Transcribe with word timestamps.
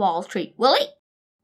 Wall 0.00 0.22
Street 0.22 0.54
Willie. 0.56 0.88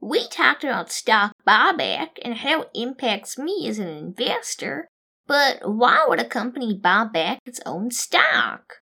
We 0.01 0.27
talked 0.29 0.65
about 0.65 0.91
stock 0.91 1.33
buyback 1.47 2.19
and 2.25 2.37
how 2.37 2.63
it 2.63 2.71
impacts 2.75 3.37
me 3.37 3.69
as 3.69 3.79
an 3.79 3.89
investor, 3.89 4.89
but 5.27 5.59
why 5.63 6.07
would 6.09 6.21
a 6.21 6.25
company 6.25 6.75
buy 6.75 7.05
back 7.05 7.39
its 7.45 7.61
own 7.67 7.91
stock? 7.91 8.77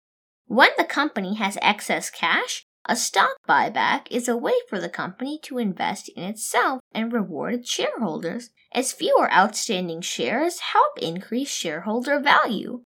When 0.46 0.70
the 0.78 0.84
company 0.84 1.34
has 1.34 1.58
excess 1.60 2.08
cash, 2.08 2.64
a 2.86 2.94
stock 2.94 3.30
buyback 3.48 4.06
is 4.10 4.28
a 4.28 4.36
way 4.36 4.54
for 4.68 4.78
the 4.78 4.88
company 4.88 5.40
to 5.42 5.58
invest 5.58 6.08
in 6.14 6.22
itself 6.22 6.80
and 6.92 7.12
reward 7.12 7.54
its 7.54 7.70
shareholders, 7.70 8.50
as 8.72 8.92
fewer 8.92 9.32
outstanding 9.32 10.02
shares 10.02 10.60
help 10.72 10.98
increase 11.00 11.50
shareholder 11.50 12.20
value. 12.20 12.82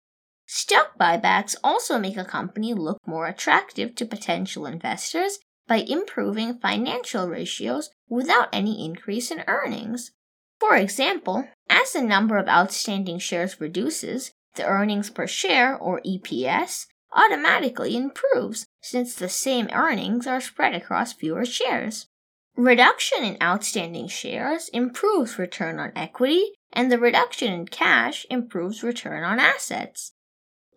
Stock 0.46 0.96
buybacks 0.98 1.54
also 1.62 1.98
make 1.98 2.16
a 2.16 2.24
company 2.24 2.72
look 2.72 2.98
more 3.06 3.26
attractive 3.26 3.94
to 3.96 4.06
potential 4.06 4.64
investors 4.64 5.38
by 5.68 5.76
improving 5.76 6.58
financial 6.58 7.28
ratios 7.28 7.90
without 8.08 8.48
any 8.52 8.84
increase 8.84 9.30
in 9.30 9.44
earnings. 9.46 10.10
For 10.58 10.74
example, 10.74 11.46
as 11.68 11.92
the 11.92 12.02
number 12.02 12.38
of 12.38 12.48
outstanding 12.48 13.18
shares 13.18 13.60
reduces, 13.60 14.32
the 14.56 14.64
earnings 14.64 15.10
per 15.10 15.26
share, 15.26 15.76
or 15.76 16.00
EPS, 16.00 16.86
automatically 17.12 17.96
improves 17.96 18.66
since 18.82 19.14
the 19.14 19.28
same 19.28 19.68
earnings 19.72 20.26
are 20.26 20.40
spread 20.40 20.74
across 20.74 21.12
fewer 21.12 21.44
shares. 21.44 22.06
Reduction 22.56 23.22
in 23.22 23.36
outstanding 23.40 24.08
shares 24.08 24.68
improves 24.70 25.38
return 25.38 25.78
on 25.78 25.92
equity, 25.94 26.52
and 26.72 26.90
the 26.90 26.98
reduction 26.98 27.52
in 27.52 27.66
cash 27.66 28.26
improves 28.30 28.82
return 28.82 29.22
on 29.22 29.38
assets. 29.38 30.12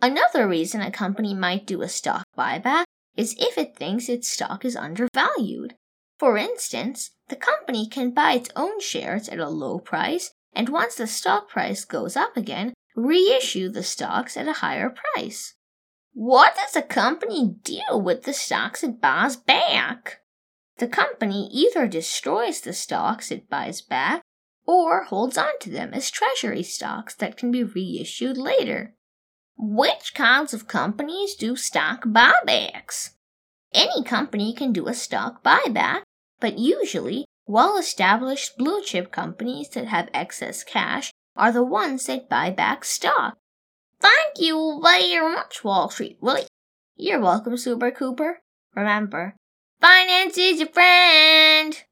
Another 0.01 0.48
reason 0.48 0.81
a 0.81 0.91
company 0.91 1.34
might 1.34 1.65
do 1.65 1.81
a 1.81 1.89
stock 1.89 2.23
buyback 2.37 2.85
is 3.15 3.35
if 3.39 3.57
it 3.57 3.75
thinks 3.75 4.09
its 4.09 4.31
stock 4.31 4.63
is 4.65 4.75
undervalued. 4.75 5.75
For 6.20 6.38
instance, 6.38 7.11
the 7.29 7.35
company 7.35 7.87
can 7.87 8.11
buy 8.11 8.34
its 8.34 8.49
own 8.55 8.79
shares 8.79 9.27
at 9.29 9.39
a 9.39 9.49
low 9.49 9.79
price 9.79 10.31
and 10.54 10.70
once 10.70 10.95
the 10.95 11.07
stock 11.07 11.49
price 11.49 11.85
goes 11.85 12.15
up 12.15 12.35
again, 12.35 12.73
reissue 12.95 13.70
the 13.70 13.84
stocks 13.84 14.35
at 14.35 14.48
a 14.48 14.54
higher 14.54 14.89
price. 14.89 15.55
What 16.13 16.55
does 16.55 16.73
the 16.73 16.82
company 16.82 17.55
do 17.63 17.98
with 17.98 18.23
the 18.23 18.34
stocks 18.34 18.84
it 18.84 18.99
buys 18.99 19.37
back? 19.37 20.20
The 20.77 20.87
company 20.87 21.49
either 21.54 21.87
destroys 21.87 22.62
the 22.62 22.73
stocks 22.73 23.32
it 23.32 23.49
buys 23.49 23.82
back 23.82 24.21
or 24.65 25.05
holds 25.05 25.37
on 25.37 25.57
to 25.62 25.70
them 25.70 25.93
as 25.93 26.12
treasury 26.12 26.63
stocks 26.63 27.15
that 27.15 27.37
can 27.37 27.51
be 27.51 27.63
reissued 27.63 28.37
later. 28.37 28.93
Which 29.57 30.13
kinds 30.13 30.54
of 30.54 30.68
companies 30.68 31.35
do 31.35 31.55
stock 31.55 32.05
buybacks? 32.05 33.12
Any 33.74 34.04
company 34.04 34.54
can 34.54 34.74
do 34.74 34.88
a 34.88 34.94
stock 34.94 35.44
buyback, 35.44 36.02
but 36.40 36.57
usually 36.57 37.26
well 37.48 37.77
established 37.77 38.57
blue 38.57 38.82
chip 38.82 39.12
companies 39.12 39.70
that 39.70 39.88
have 39.88 40.10
excess 40.13 40.63
cash 40.63 41.12
are 41.35 41.52
the 41.52 41.63
ones 41.63 42.05
that 42.07 42.29
buy 42.29 42.49
back 42.49 42.84
stock. 42.84 43.38
Thank 43.99 44.40
you 44.40 44.79
very 44.84 45.20
much, 45.34 45.63
Wall 45.63 45.90
Street 45.90 46.18
Willie. 46.22 46.48
You're 46.96 47.22
welcome, 47.22 47.57
Super 47.57 47.91
Cooper. 47.91 48.40
Remember, 48.76 49.35
finance 49.79 50.38
is 50.38 50.60
your 50.60 50.70
friend. 50.70 51.84